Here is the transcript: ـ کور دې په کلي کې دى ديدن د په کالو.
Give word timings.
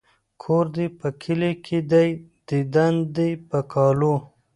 ـ 0.21 0.41
کور 0.43 0.65
دې 0.75 0.85
په 0.99 1.07
کلي 1.21 1.51
کې 1.65 1.77
دى 1.91 2.07
ديدن 2.47 2.93
د 3.15 3.17
په 3.49 3.59
کالو. 3.73 4.15